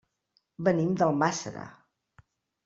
Venim 0.67 0.95
d'Almàssera. 1.01 1.67